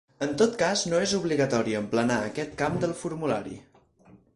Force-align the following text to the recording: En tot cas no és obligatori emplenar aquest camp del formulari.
En 0.25 0.31
tot 0.41 0.55
cas 0.61 0.85
no 0.93 1.01
és 1.09 1.13
obligatori 1.19 1.77
emplenar 1.83 2.19
aquest 2.31 2.59
camp 2.63 2.85
del 2.87 2.97
formulari. 3.05 3.59